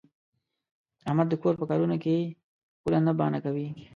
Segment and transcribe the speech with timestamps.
[1.09, 2.15] احمد د کور په کارونو کې
[2.81, 3.67] پوله نه بانه کوي.